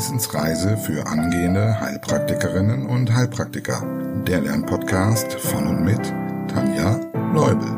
[0.00, 3.82] Wissensreise für angehende Heilpraktikerinnen und Heilpraktiker.
[4.26, 6.00] Der Lernpodcast von und mit
[6.48, 6.94] Tanja
[7.34, 7.68] Leubel.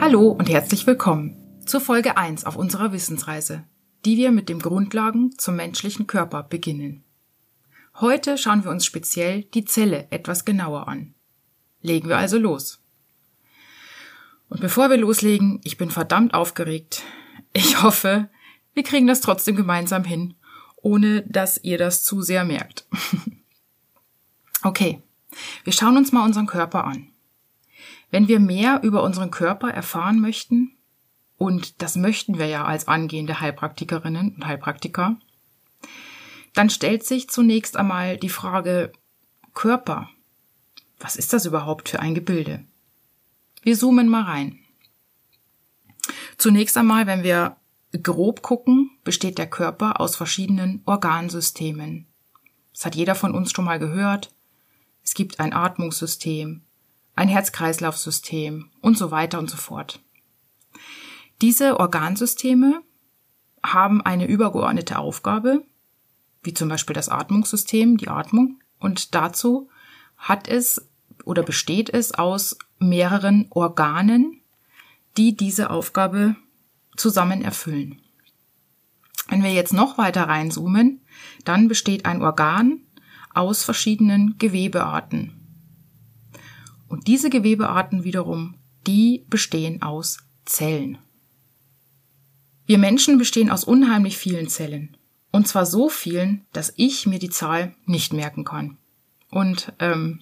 [0.00, 3.62] Hallo und herzlich willkommen zur Folge 1 auf unserer Wissensreise,
[4.04, 7.04] die wir mit den Grundlagen zum menschlichen Körper beginnen.
[8.00, 11.14] Heute schauen wir uns speziell die Zelle etwas genauer an.
[11.82, 12.82] Legen wir also los.
[14.48, 17.02] Und bevor wir loslegen, ich bin verdammt aufgeregt.
[17.52, 18.28] Ich hoffe,
[18.74, 20.34] wir kriegen das trotzdem gemeinsam hin,
[20.76, 22.86] ohne dass ihr das zu sehr merkt.
[24.62, 25.02] okay,
[25.64, 27.08] wir schauen uns mal unseren Körper an.
[28.10, 30.76] Wenn wir mehr über unseren Körper erfahren möchten,
[31.38, 35.16] und das möchten wir ja als angehende Heilpraktikerinnen und Heilpraktiker,
[36.54, 38.92] dann stellt sich zunächst einmal die Frage
[39.52, 40.08] Körper.
[40.98, 42.64] Was ist das überhaupt für ein Gebilde?
[43.66, 44.60] Wir zoomen mal rein.
[46.38, 47.56] Zunächst einmal, wenn wir
[48.00, 52.06] grob gucken, besteht der Körper aus verschiedenen Organsystemen.
[52.72, 54.32] Das hat jeder von uns schon mal gehört.
[55.02, 56.62] Es gibt ein Atmungssystem,
[57.16, 60.00] ein Herz-Kreislauf-System und so weiter und so fort.
[61.42, 62.82] Diese Organsysteme
[63.64, 65.64] haben eine übergeordnete Aufgabe,
[66.44, 69.68] wie zum Beispiel das Atmungssystem, die Atmung, und dazu
[70.16, 70.88] hat es
[71.26, 74.40] oder besteht es aus mehreren Organen,
[75.16, 76.36] die diese Aufgabe
[76.96, 78.00] zusammen erfüllen.
[79.28, 81.02] Wenn wir jetzt noch weiter reinzoomen,
[81.44, 82.80] dann besteht ein Organ
[83.34, 85.32] aus verschiedenen Gewebearten.
[86.86, 88.54] Und diese Gewebearten wiederum,
[88.86, 90.98] die bestehen aus Zellen.
[92.66, 94.96] Wir Menschen bestehen aus unheimlich vielen Zellen.
[95.32, 98.78] Und zwar so vielen, dass ich mir die Zahl nicht merken kann.
[99.30, 100.20] Und ähm,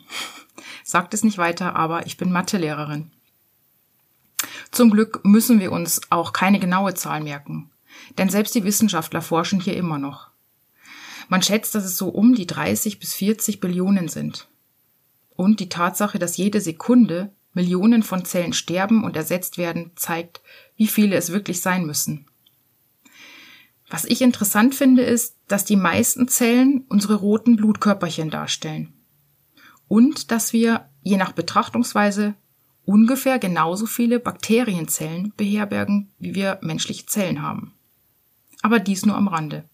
[0.83, 3.11] sagt es nicht weiter, aber ich bin Mathelehrerin.
[4.71, 7.71] Zum Glück müssen wir uns auch keine genaue Zahl merken,
[8.19, 10.31] denn selbst die Wissenschaftler forschen hier immer noch.
[11.29, 14.49] Man schätzt, dass es so um die 30 bis 40 Billionen sind.
[15.37, 20.43] Und die Tatsache, dass jede Sekunde Millionen von Zellen sterben und ersetzt werden, zeigt,
[20.77, 22.27] wie viele es wirklich sein müssen.
[23.89, 28.93] Was ich interessant finde, ist, dass die meisten Zellen unsere roten Blutkörperchen darstellen.
[29.89, 32.35] Und dass wir, je nach Betrachtungsweise,
[32.85, 37.75] ungefähr genauso viele Bakterienzellen beherbergen, wie wir menschliche Zellen haben.
[38.63, 39.69] Aber dies nur am Rande.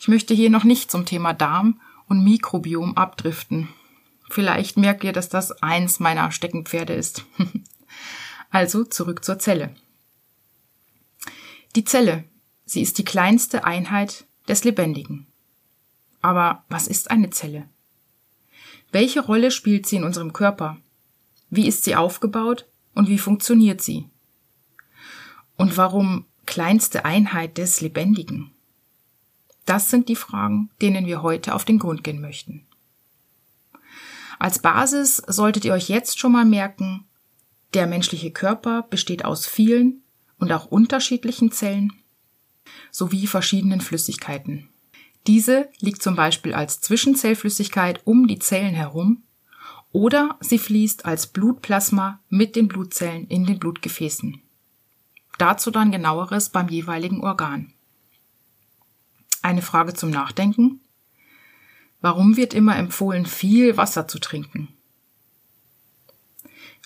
[0.00, 3.68] Ich möchte hier noch nicht zum Thema Darm und Mikrobiom abdriften.
[4.30, 7.24] Vielleicht merkt ihr, dass das eins meiner Steckenpferde ist.
[8.50, 9.74] also zurück zur Zelle.
[11.76, 12.24] Die Zelle
[12.68, 15.26] Sie ist die kleinste Einheit des Lebendigen.
[16.20, 17.68] Aber was ist eine Zelle?
[18.90, 20.78] Welche Rolle spielt sie in unserem Körper?
[21.50, 24.08] Wie ist sie aufgebaut und wie funktioniert sie?
[25.56, 28.52] Und warum kleinste Einheit des Lebendigen?
[29.66, 32.66] Das sind die Fragen, denen wir heute auf den Grund gehen möchten.
[34.38, 37.04] Als Basis solltet ihr euch jetzt schon mal merken,
[37.74, 40.02] der menschliche Körper besteht aus vielen
[40.38, 41.92] und auch unterschiedlichen Zellen
[42.90, 44.68] sowie verschiedenen Flüssigkeiten.
[45.26, 49.22] Diese liegt zum Beispiel als Zwischenzellflüssigkeit um die Zellen herum
[49.92, 54.40] oder sie fließt als Blutplasma mit den Blutzellen in den Blutgefäßen.
[55.38, 57.72] Dazu dann genaueres beim jeweiligen Organ.
[59.42, 60.80] Eine Frage zum Nachdenken.
[62.00, 64.68] Warum wird immer empfohlen, viel Wasser zu trinken?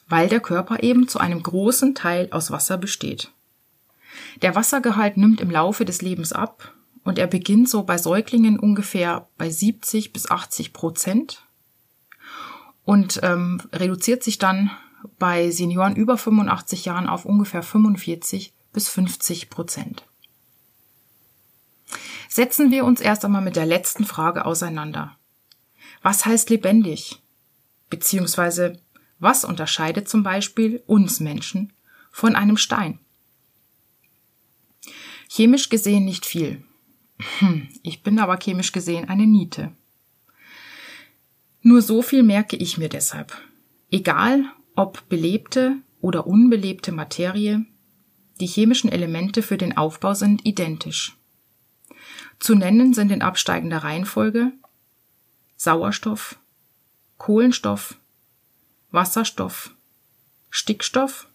[0.09, 3.33] Weil der Körper eben zu einem großen Teil aus Wasser besteht.
[4.41, 9.29] Der Wassergehalt nimmt im Laufe des Lebens ab und er beginnt so bei Säuglingen ungefähr
[9.37, 11.47] bei 70 bis 80 Prozent
[12.85, 14.71] und ähm, reduziert sich dann
[15.19, 20.05] bei Senioren über 85 Jahren auf ungefähr 45 bis 50 Prozent.
[22.29, 25.17] Setzen wir uns erst einmal mit der letzten Frage auseinander.
[26.01, 27.23] Was heißt lebendig?
[27.91, 28.81] Beziehungsweise
[29.19, 31.73] was unterscheidet zum Beispiel uns Menschen
[32.11, 32.99] von einem Stein?
[35.35, 36.63] Chemisch gesehen nicht viel.
[37.39, 39.73] Hm, ich bin aber chemisch gesehen eine Niete.
[41.63, 43.35] Nur so viel merke ich mir deshalb.
[43.91, 44.45] Egal,
[44.77, 47.65] ob belebte oder unbelebte Materie,
[48.41, 51.17] die chemischen Elemente für den Aufbau sind identisch.
[52.39, 54.53] Zu nennen sind in absteigender Reihenfolge
[55.57, 56.39] Sauerstoff,
[57.17, 57.99] Kohlenstoff,
[58.91, 59.75] Wasserstoff,
[60.51, 61.27] Stickstoff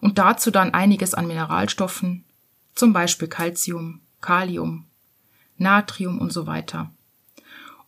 [0.00, 2.24] und dazu dann einiges an Mineralstoffen,
[2.78, 4.86] zum Beispiel Calcium, Kalium,
[5.56, 6.92] Natrium und so weiter.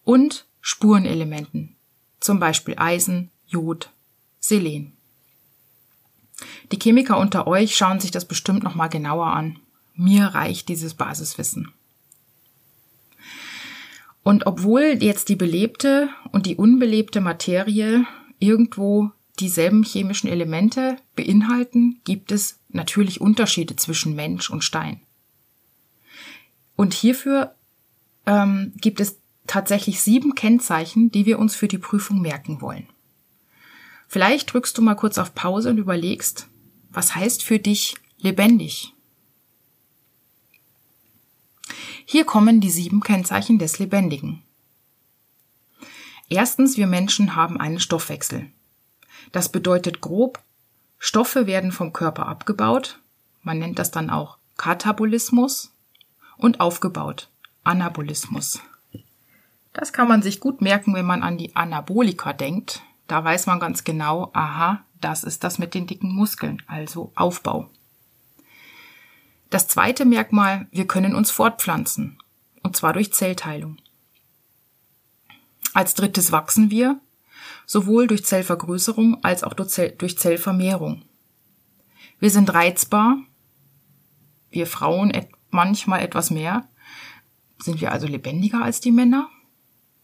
[0.04, 1.76] Und Spurenelementen,
[2.18, 3.90] zum Beispiel Eisen, Jod,
[4.40, 4.92] Selen.
[6.72, 9.60] Die Chemiker unter euch schauen sich das bestimmt noch mal genauer an.
[9.94, 11.72] Mir reicht dieses Basiswissen.
[14.22, 18.04] Und obwohl jetzt die belebte und die unbelebte Materie
[18.38, 25.00] irgendwo dieselben chemischen Elemente beinhalten, gibt es natürlich Unterschiede zwischen Mensch und Stein.
[26.76, 27.54] Und hierfür
[28.26, 32.86] ähm, gibt es tatsächlich sieben Kennzeichen, die wir uns für die Prüfung merken wollen.
[34.08, 36.48] Vielleicht drückst du mal kurz auf Pause und überlegst,
[36.90, 38.94] was heißt für dich lebendig?
[42.04, 44.42] Hier kommen die sieben Kennzeichen des Lebendigen.
[46.28, 48.50] Erstens, wir Menschen haben einen Stoffwechsel.
[49.32, 50.42] Das bedeutet grob,
[51.02, 53.00] Stoffe werden vom Körper abgebaut,
[53.42, 55.74] man nennt das dann auch Katabolismus,
[56.36, 57.30] und aufgebaut,
[57.64, 58.60] Anabolismus.
[59.72, 62.82] Das kann man sich gut merken, wenn man an die Anabolika denkt.
[63.06, 67.70] Da weiß man ganz genau, aha, das ist das mit den dicken Muskeln, also Aufbau.
[69.48, 72.18] Das zweite Merkmal, wir können uns fortpflanzen,
[72.62, 73.78] und zwar durch Zellteilung.
[75.72, 77.00] Als drittes wachsen wir,
[77.70, 81.02] sowohl durch Zellvergrößerung als auch durch Zellvermehrung.
[82.18, 83.18] Wir sind reizbar,
[84.50, 85.12] wir Frauen
[85.50, 86.68] manchmal etwas mehr.
[87.60, 89.28] Sind wir also lebendiger als die Männer?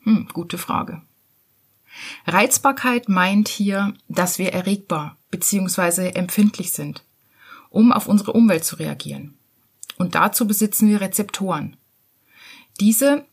[0.02, 1.02] Hm, gute Frage.
[2.24, 6.10] Reizbarkeit meint hier, dass wir erregbar bzw.
[6.10, 7.04] empfindlich sind,
[7.70, 9.36] um auf unsere Umwelt zu reagieren.
[9.98, 11.76] Und dazu besitzen wir Rezeptoren.
[12.78, 13.26] Diese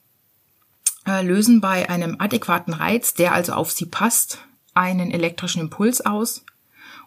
[1.06, 4.40] lösen bei einem adäquaten Reiz, der also auf sie passt,
[4.74, 6.46] einen elektrischen Impuls aus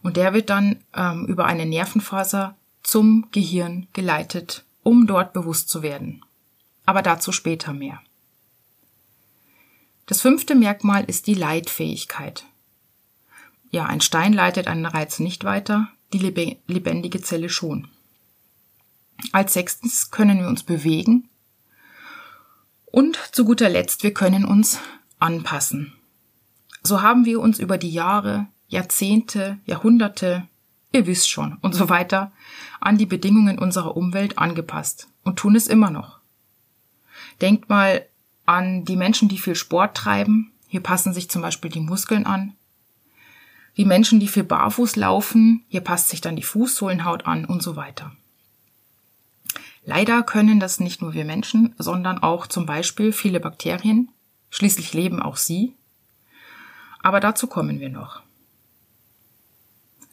[0.02, 5.82] und der wird dann ähm, über eine Nervenfaser zum Gehirn geleitet, um dort bewusst zu
[5.82, 6.25] werden.
[6.84, 8.00] Aber dazu später mehr.
[10.06, 12.44] Das fünfte Merkmal ist die Leitfähigkeit.
[13.70, 17.88] Ja, ein Stein leitet einen Reiz nicht weiter, die lebendige Zelle schon.
[19.32, 21.28] Als sechstens können wir uns bewegen
[22.96, 24.81] und zu guter Letzt, wir können uns
[25.19, 25.93] anpassen.
[26.82, 30.48] So haben wir uns über die Jahre, Jahrzehnte, Jahrhunderte,
[30.93, 32.32] ihr wisst schon und so weiter,
[32.81, 36.20] an die Bedingungen unserer Umwelt angepasst und tun es immer noch.
[37.43, 38.06] Denkt mal
[38.46, 40.52] an die Menschen, die viel Sport treiben.
[40.66, 42.54] Hier passen sich zum Beispiel die Muskeln an.
[43.76, 45.66] Die Menschen, die viel barfuß laufen.
[45.69, 48.12] Hier passt sich dann die Fußsohlenhaut an und so weiter.
[49.88, 54.10] Leider können das nicht nur wir Menschen, sondern auch zum Beispiel viele Bakterien.
[54.50, 55.76] Schließlich leben auch sie.
[57.04, 58.20] Aber dazu kommen wir noch.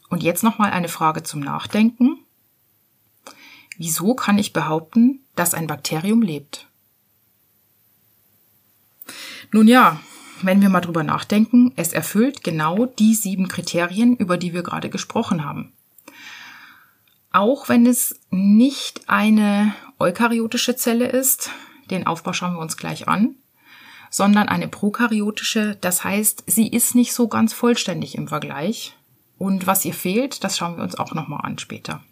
[0.08, 2.20] Und jetzt nochmal eine Frage zum Nachdenken.
[3.76, 6.68] Wieso kann ich behaupten, dass ein Bakterium lebt?
[9.50, 9.98] Nun ja,
[10.42, 14.88] wenn wir mal drüber nachdenken, es erfüllt genau die sieben Kriterien, über die wir gerade
[14.88, 15.72] gesprochen haben
[17.34, 21.50] auch wenn es nicht eine eukaryotische Zelle ist,
[21.90, 23.34] den Aufbau schauen wir uns gleich an,
[24.08, 28.96] sondern eine prokaryotische, das heißt, sie ist nicht so ganz vollständig im Vergleich.
[29.36, 32.04] Und was ihr fehlt, das schauen wir uns auch nochmal an später.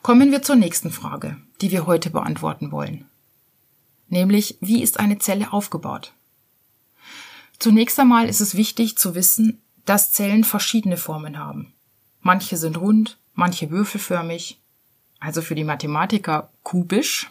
[0.00, 3.04] Kommen wir zur nächsten Frage, die wir heute beantworten wollen.
[4.08, 6.14] Nämlich, wie ist eine Zelle aufgebaut?
[7.58, 11.74] Zunächst einmal ist es wichtig zu wissen, dass Zellen verschiedene Formen haben.
[12.20, 14.60] Manche sind rund, manche würfelförmig,
[15.20, 17.30] also für die Mathematiker kubisch.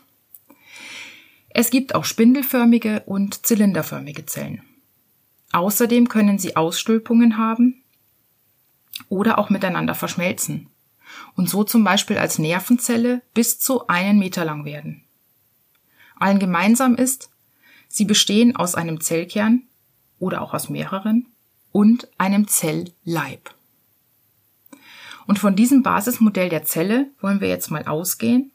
[1.49, 4.61] Es gibt auch spindelförmige und zylinderförmige Zellen.
[5.51, 7.83] Außerdem können sie Ausstülpungen haben
[9.09, 10.69] oder auch miteinander verschmelzen
[11.35, 15.03] und so zum Beispiel als Nervenzelle bis zu einen Meter lang werden.
[16.15, 17.29] Allen gemeinsam ist,
[17.87, 19.63] sie bestehen aus einem Zellkern
[20.19, 21.27] oder auch aus mehreren
[21.71, 23.53] und einem Zellleib.
[25.27, 28.51] Und von diesem Basismodell der Zelle wollen wir jetzt mal ausgehen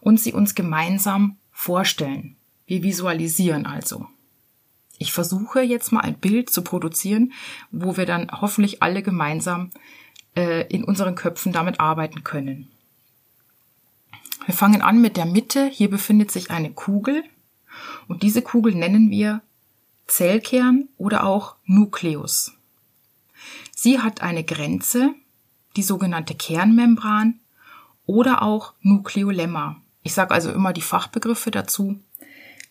[0.00, 2.36] und sie uns gemeinsam vorstellen.
[2.66, 4.06] Wir visualisieren also.
[4.98, 7.32] Ich versuche jetzt mal ein Bild zu produzieren,
[7.70, 9.70] wo wir dann hoffentlich alle gemeinsam
[10.34, 12.70] äh, in unseren Köpfen damit arbeiten können.
[14.46, 15.66] Wir fangen an mit der Mitte.
[15.66, 17.24] Hier befindet sich eine Kugel
[18.08, 19.42] und diese Kugel nennen wir
[20.06, 22.52] Zellkern oder auch Nukleus.
[23.74, 25.14] Sie hat eine Grenze,
[25.76, 27.40] die sogenannte Kernmembran
[28.06, 29.76] oder auch Nukleolemma.
[30.02, 32.00] Ich sage also immer die Fachbegriffe dazu,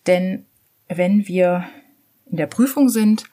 [0.06, 0.46] denn
[0.88, 1.68] wenn wir
[2.30, 3.24] in der Prüfung sind,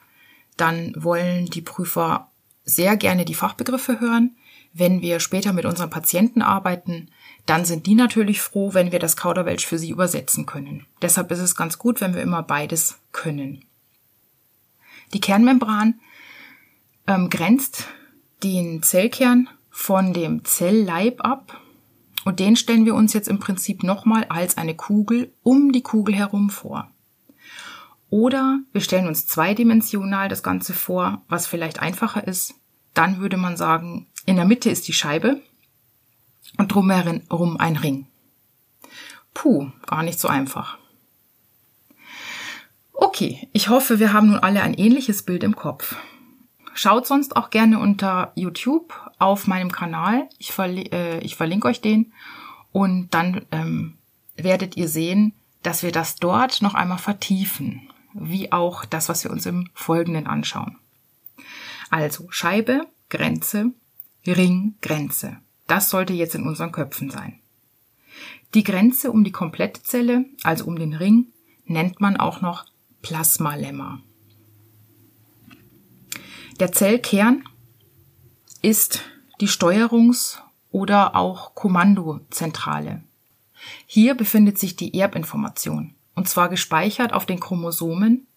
[0.56, 2.30] dann wollen die Prüfer
[2.64, 4.36] sehr gerne die Fachbegriffe hören.
[4.72, 7.08] Wenn wir später mit unseren Patienten arbeiten,
[7.46, 10.86] dann sind die natürlich froh, wenn wir das Kauderwelsch für sie übersetzen können.
[11.02, 13.64] Deshalb ist es ganz gut, wenn wir immer beides können.
[15.12, 16.00] Die Kernmembran
[17.06, 17.86] ähm, grenzt
[18.42, 21.60] den Zellkern von dem Zellleib ab
[22.24, 26.14] und den stellen wir uns jetzt im Prinzip nochmal als eine Kugel um die Kugel
[26.14, 26.92] herum vor.
[28.08, 32.54] Oder wir stellen uns zweidimensional das Ganze vor, was vielleicht einfacher ist.
[32.94, 35.42] Dann würde man sagen, in der Mitte ist die Scheibe
[36.56, 38.06] und drumherum ein Ring.
[39.34, 40.78] Puh, gar nicht so einfach.
[42.92, 45.96] Okay, ich hoffe, wir haben nun alle ein ähnliches Bild im Kopf.
[46.74, 50.28] Schaut sonst auch gerne unter YouTube auf meinem Kanal.
[50.38, 52.12] Ich, verli äh, ich verlinke euch den.
[52.72, 53.96] Und dann ähm,
[54.36, 59.30] werdet ihr sehen, dass wir das dort noch einmal vertiefen, wie auch das, was wir
[59.30, 60.76] uns im Folgenden anschauen.
[61.90, 63.70] Also Scheibe, Grenze,
[64.26, 65.38] Ring, Grenze.
[65.68, 67.38] Das sollte jetzt in unseren Köpfen sein.
[68.54, 71.28] Die Grenze um die komplette Zelle, also um den Ring,
[71.66, 72.64] nennt man auch noch
[73.02, 74.00] Plasmalemma.
[76.60, 77.42] Der Zellkern
[78.62, 79.02] ist
[79.40, 80.38] die Steuerungs-
[80.70, 83.02] oder auch Kommandozentrale.
[83.86, 88.28] Hier befindet sich die Erbinformation, und zwar gespeichert auf den Chromosomen.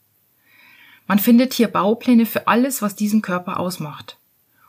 [1.05, 4.17] Man findet hier Baupläne für alles, was diesen Körper ausmacht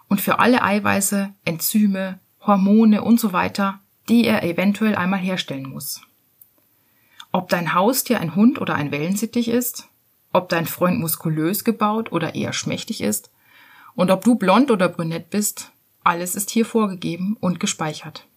[0.09, 6.03] und für alle Eiweiße, Enzyme, Hormone und so weiter, die er eventuell einmal herstellen muss.
[7.33, 9.89] Ob dein Haustier ein Hund oder ein Wellensittich ist,
[10.35, 13.31] ob dein Freund muskulös gebaut oder eher schmächtig ist,
[13.99, 15.73] und ob du blond oder brünett bist,
[16.05, 18.29] alles ist hier vorgegeben und gespeichert.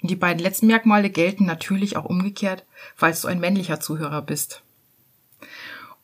[0.00, 2.64] Die beiden letzten Merkmale gelten natürlich auch umgekehrt,
[2.96, 4.62] falls du ein männlicher Zuhörer bist.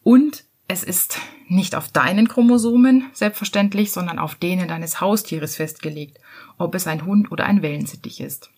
[0.03, 1.19] Und es ist
[1.49, 6.21] nicht auf deinen Chromosomen selbstverständlich, sondern auf denen deines Haustieres festgelegt,
[6.59, 8.51] ob es ein Hund oder ein Wellensittich ist.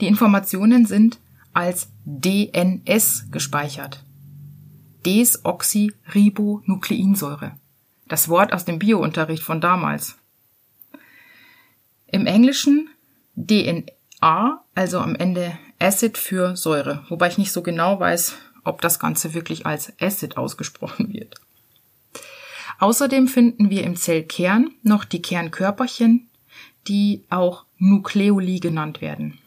[0.00, 1.20] Die Informationen sind
[1.52, 4.02] als DNS gespeichert.
[5.04, 7.58] Desoxyribonukleinsäure.
[8.14, 10.14] Das Wort aus dem Biounterricht von damals.
[12.06, 12.88] Im Englischen
[13.34, 19.00] DNA, also am Ende Acid für Säure, wobei ich nicht so genau weiß, ob das
[19.00, 21.34] Ganze wirklich als Acid ausgesprochen wird.
[22.78, 26.28] Außerdem finden wir im Zellkern noch die Kernkörperchen,
[26.86, 29.40] die auch Nukleoli genannt werden.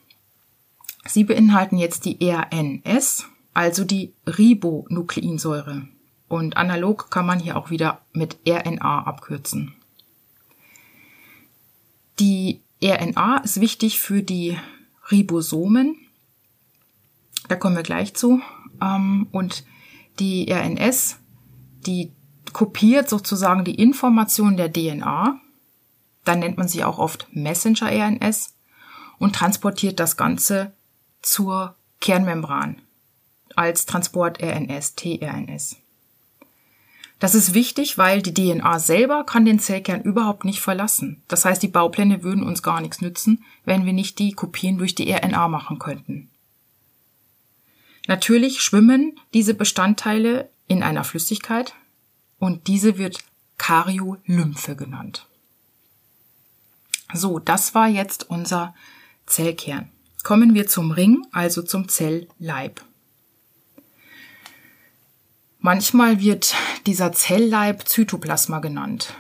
[1.05, 5.88] Sie beinhalten jetzt die RNS, also die Ribonukleinsäure.
[6.27, 9.74] Und analog kann man hier auch wieder mit RNA abkürzen.
[12.19, 14.57] Die RNA ist wichtig für die
[15.12, 15.96] Ribosomen.
[17.48, 18.41] Da kommen wir gleich zu.
[18.81, 19.65] Ähm, und
[20.19, 21.17] die RNS,
[21.86, 22.12] die
[22.53, 25.39] kopiert sozusagen die Information der DNA.
[26.25, 28.55] Dann nennt man sie auch oft Messenger-RNS
[29.19, 30.74] und transportiert das Ganze
[31.22, 32.81] zur Kernmembran
[33.55, 35.77] als Transport-RNS, tRNS.
[37.19, 41.24] Das ist wichtig, weil die DNA selber kann den Zellkern überhaupt nicht verlassen.
[41.27, 44.93] Das heißt, die Baupläne würden uns gar nichts nützen, wenn wir nicht die Kopien durch
[44.93, 46.29] die RNA machen könnten.
[48.07, 51.74] Natürlich schwimmen diese Bestandteile in einer Flüssigkeit
[52.39, 53.19] und diese wird
[53.57, 55.25] Karyolymphe genannt.
[57.13, 58.75] So, das war jetzt unser
[59.25, 59.89] Zellkern.
[60.24, 62.81] Kommen wir zum Ring, also zum Zellleib.
[65.67, 66.55] Manchmal wird
[66.86, 69.15] dieser Zellleib Zytoplasma genannt.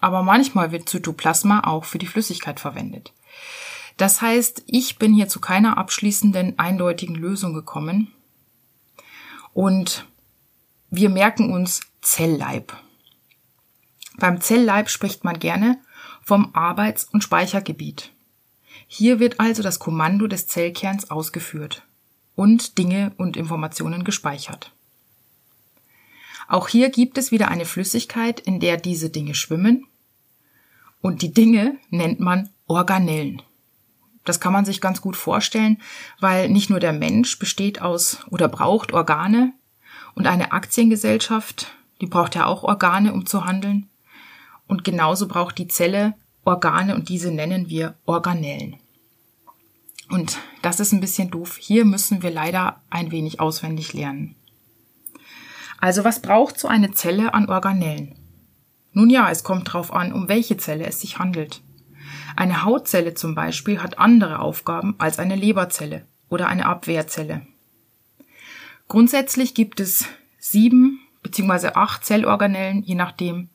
[0.00, 3.14] Aber manchmal wird Zytoplasma auch für die Flüssigkeit verwendet.
[3.96, 8.12] Das heißt, ich bin hier zu keiner abschließenden, eindeutigen Lösung gekommen.
[9.54, 10.04] Und
[10.90, 12.76] wir merken uns Zellleib.
[14.18, 15.80] Beim Zellleib spricht man gerne
[16.22, 18.12] vom Arbeits- und Speichergebiet.
[18.88, 21.82] Hier wird also das Kommando des Zellkerns ausgeführt
[22.34, 24.74] und Dinge und Informationen gespeichert.
[26.48, 29.86] Auch hier gibt es wieder eine Flüssigkeit, in der diese Dinge schwimmen.
[31.02, 33.42] Und die Dinge nennt man Organellen.
[34.24, 35.80] Das kann man sich ganz gut vorstellen,
[36.20, 39.52] weil nicht nur der Mensch besteht aus oder braucht Organe
[40.14, 43.88] und eine Aktiengesellschaft, die braucht ja auch Organe, um zu handeln.
[44.66, 46.14] Und genauso braucht die Zelle
[46.44, 48.76] Organe und diese nennen wir Organellen.
[50.10, 51.58] Und das ist ein bisschen doof.
[51.60, 54.34] Hier müssen wir leider ein wenig auswendig lernen.
[55.80, 58.14] Also was braucht so eine Zelle an Organellen?
[58.92, 61.62] Nun ja, es kommt darauf an, um welche Zelle es sich handelt.
[62.36, 67.46] Eine Hautzelle zum Beispiel hat andere Aufgaben als eine Leberzelle oder eine Abwehrzelle.
[68.88, 70.06] Grundsätzlich gibt es
[70.38, 71.68] sieben bzw.
[71.74, 73.50] acht Zellorganellen, je nachdem,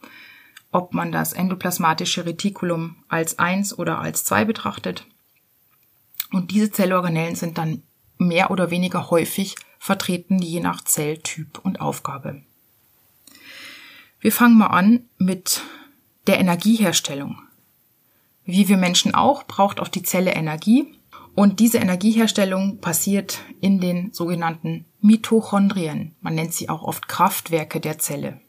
[0.72, 5.08] ob man das endoplasmatische Retikulum als eins oder als zwei betrachtet.
[6.32, 7.84] Und diese Zellorganellen sind dann
[8.18, 12.42] mehr oder weniger häufig vertreten je nach Zelltyp und Aufgabe.
[14.22, 15.62] Wir fangen mal an mit
[16.26, 17.42] der Energieherstellung.
[18.46, 20.86] Wie wir Menschen auch, braucht auch die Zelle Energie.
[21.36, 26.16] Und diese Energieherstellung passiert in den sogenannten Mitochondrien.
[26.22, 28.40] Man nennt sie auch oft Kraftwerke der Zelle.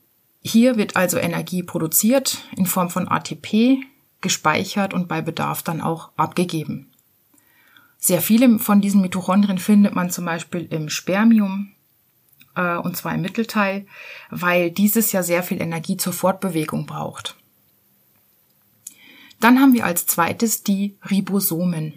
[0.41, 3.79] Hier wird also Energie produziert in Form von ATP,
[4.21, 6.94] gespeichert und bei Bedarf dann auch abgegeben.
[8.05, 11.73] Sehr viele von diesen Mitochondrien findet man zum Beispiel im Spermium,
[12.55, 13.87] äh, und zwar im Mittelteil,
[14.29, 17.35] weil dieses ja sehr viel Energie zur Fortbewegung braucht.
[19.41, 21.95] Dann haben wir als zweites die Ribosomen.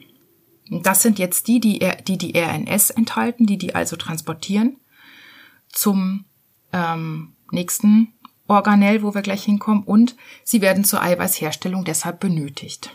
[0.70, 4.78] Das sind jetzt die, die die, die RNS enthalten, die die also transportieren
[5.68, 6.24] zum
[6.72, 8.14] ähm, nächsten
[8.48, 12.92] Organell, wo wir gleich hinkommen, und sie werden zur Eiweißherstellung deshalb benötigt.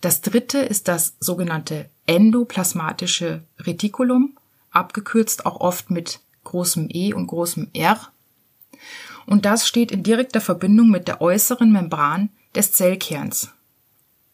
[0.00, 4.38] Das dritte ist das sogenannte endoplasmatische Retikulum,
[4.70, 8.08] abgekürzt auch oft mit großem E und großem R.
[9.26, 13.52] Und das steht in direkter Verbindung mit der äußeren Membran des Zellkerns,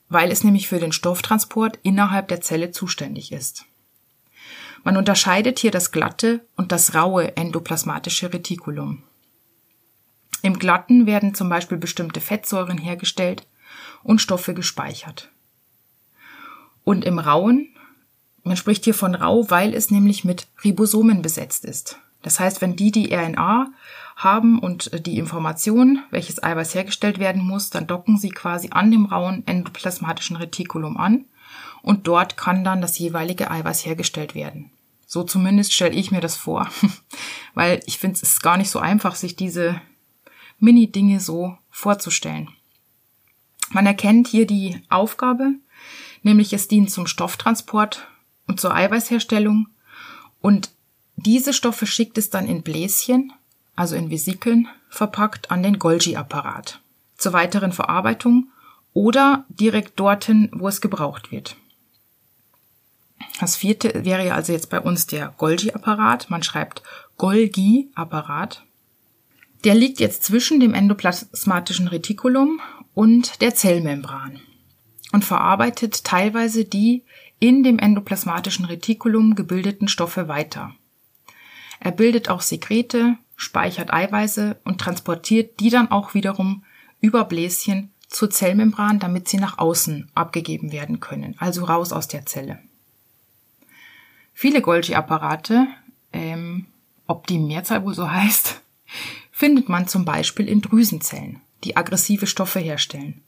[0.08, 3.66] weil es nämlich für den Stofftransport innerhalb der Zelle zuständig ist.
[4.84, 9.02] Man unterscheidet hier das glatte und das raue endoplasmatische Retikulum.
[10.42, 13.48] Im glatten werden zum Beispiel bestimmte Fettsäuren hergestellt
[14.04, 15.32] und Stoffe gespeichert.
[16.86, 17.70] Und im rauen,
[18.44, 21.98] man spricht hier von rau, weil es nämlich mit Ribosomen besetzt ist.
[22.22, 23.72] Das heißt, wenn die die RNA
[24.14, 29.06] haben und die Information, welches Eiweiß hergestellt werden muss, dann docken sie quasi an dem
[29.06, 31.24] rauen endoplasmatischen Retikulum an
[31.82, 34.70] und dort kann dann das jeweilige Eiweiß hergestellt werden.
[35.06, 36.70] So zumindest stelle ich mir das vor,
[37.54, 39.80] weil ich finde es ist gar nicht so einfach, sich diese
[40.60, 42.48] Mini-Dinge so vorzustellen.
[43.70, 45.54] Man erkennt hier die Aufgabe,
[46.26, 48.08] nämlich es dient zum Stofftransport
[48.48, 49.68] und zur Eiweißherstellung
[50.40, 50.70] und
[51.14, 53.32] diese Stoffe schickt es dann in Bläschen,
[53.76, 56.80] also in Vesikeln, verpackt an den Golgi-Apparat
[57.16, 58.50] zur weiteren Verarbeitung
[58.92, 61.56] oder direkt dorthin, wo es gebraucht wird.
[63.40, 66.28] Das vierte wäre also jetzt bei uns der Golgi-Apparat.
[66.28, 66.82] Man schreibt
[67.18, 68.64] Golgi-Apparat.
[69.64, 72.60] Der liegt jetzt zwischen dem endoplasmatischen Retikulum
[72.94, 74.40] und der Zellmembran
[75.16, 77.02] und verarbeitet teilweise die
[77.38, 80.74] in dem endoplasmatischen Retikulum gebildeten Stoffe weiter.
[81.80, 86.64] Er bildet auch Sekrete, speichert Eiweiße und transportiert die dann auch wiederum
[87.00, 92.26] über Bläschen zur Zellmembran, damit sie nach außen abgegeben werden können, also raus aus der
[92.26, 92.58] Zelle.
[94.34, 95.66] Viele Golgi-Apparate,
[96.12, 96.66] ähm,
[97.06, 98.60] ob die Mehrzahl wohl so heißt,
[99.32, 103.22] findet man zum Beispiel in Drüsenzellen, die aggressive Stoffe herstellen.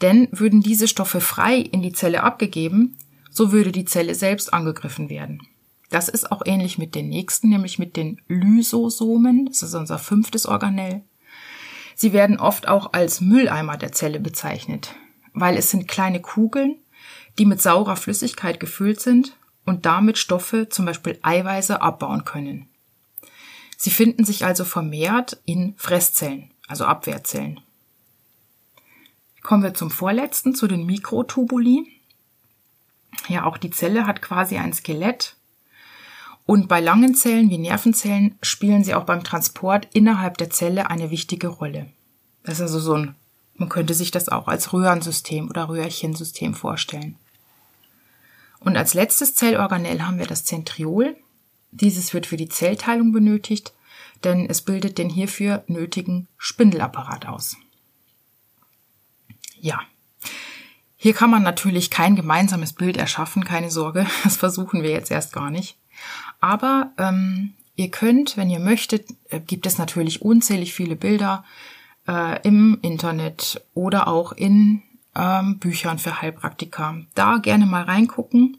[0.00, 2.96] Denn würden diese Stoffe frei in die Zelle abgegeben,
[3.30, 5.46] so würde die Zelle selbst angegriffen werden.
[5.90, 10.46] Das ist auch ähnlich mit den nächsten, nämlich mit den Lysosomen, das ist unser fünftes
[10.46, 11.02] Organell.
[11.94, 14.94] Sie werden oft auch als Mülleimer der Zelle bezeichnet,
[15.34, 16.76] weil es sind kleine Kugeln,
[17.38, 22.68] die mit saurer Flüssigkeit gefüllt sind und damit Stoffe, zum Beispiel Eiweiße, abbauen können.
[23.76, 27.60] Sie finden sich also vermehrt in Fresszellen, also Abwehrzellen.
[29.42, 31.86] Kommen wir zum vorletzten, zu den Mikrotubuli.
[33.28, 35.36] Ja, auch die Zelle hat quasi ein Skelett.
[36.44, 41.10] Und bei langen Zellen wie Nervenzellen spielen sie auch beim Transport innerhalb der Zelle eine
[41.10, 41.88] wichtige Rolle.
[42.42, 43.14] Das ist also so ein,
[43.54, 47.16] man könnte sich das auch als Röhrensystem oder Röhrchensystem vorstellen.
[48.60, 51.16] Und als letztes Zellorganell haben wir das Zentriol.
[51.70, 53.72] Dieses wird für die Zellteilung benötigt,
[54.24, 57.56] denn es bildet den hierfür nötigen Spindelapparat aus.
[59.62, 59.80] Ja.
[60.96, 65.32] Hier kann man natürlich kein gemeinsames Bild erschaffen, keine Sorge, das versuchen wir jetzt erst
[65.32, 65.78] gar nicht.
[66.40, 71.44] Aber ähm, ihr könnt, wenn ihr möchtet, äh, gibt es natürlich unzählig viele Bilder
[72.08, 74.82] äh, im Internet oder auch in
[75.14, 76.96] ähm, Büchern für Heilpraktiker.
[77.14, 78.58] Da gerne mal reingucken.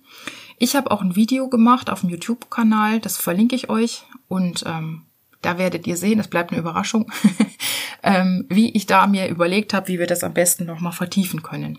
[0.57, 5.05] Ich habe auch ein Video gemacht auf dem YouTube-Kanal, das verlinke ich euch und ähm,
[5.43, 7.11] da werdet ihr sehen, das bleibt eine Überraschung,
[8.03, 11.77] ähm, wie ich da mir überlegt habe, wie wir das am besten nochmal vertiefen können.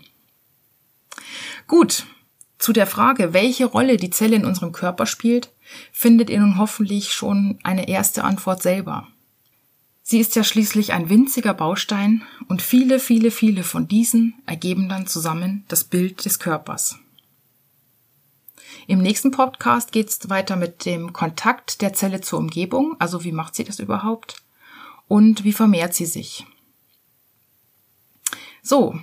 [1.67, 2.05] Gut,
[2.57, 5.51] zu der Frage, welche Rolle die Zelle in unserem Körper spielt,
[5.91, 9.07] findet ihr nun hoffentlich schon eine erste Antwort selber.
[10.03, 15.07] Sie ist ja schließlich ein winziger Baustein und viele, viele, viele von diesen ergeben dann
[15.07, 16.99] zusammen das Bild des Körpers.
[18.87, 23.31] Im nächsten Podcast geht es weiter mit dem Kontakt der Zelle zur Umgebung, also wie
[23.31, 24.43] macht sie das überhaupt
[25.07, 26.45] und wie vermehrt sie sich.
[28.61, 28.99] So,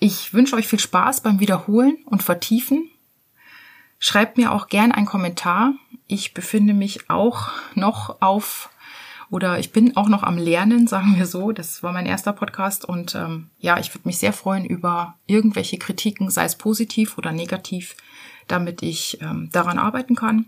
[0.00, 2.90] ich wünsche euch viel Spaß beim Wiederholen und Vertiefen.
[4.00, 5.74] Schreibt mir auch gern einen Kommentar.
[6.08, 8.70] Ich befinde mich auch noch auf
[9.30, 11.52] oder ich bin auch noch am Lernen, sagen wir so.
[11.52, 15.78] Das war mein erster Podcast und ähm, ja, ich würde mich sehr freuen über irgendwelche
[15.78, 17.94] Kritiken, sei es positiv oder negativ,
[18.50, 20.46] damit ich ähm, daran arbeiten kann.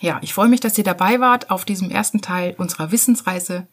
[0.00, 3.66] Ja, ich freue mich, dass ihr dabei wart auf diesem ersten Teil unserer Wissensreise,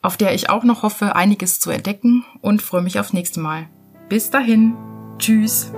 [0.00, 3.68] auf der ich auch noch hoffe, einiges zu entdecken und freue mich aufs nächste Mal.
[4.08, 4.74] Bis dahin,
[5.18, 5.72] tschüss.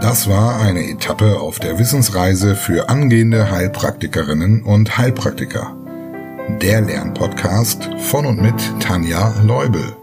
[0.00, 5.76] Das war eine Etappe auf der Wissensreise für angehende Heilpraktikerinnen und Heilpraktiker.
[6.62, 9.96] Der Lernpodcast von und mit Tanja Leubel.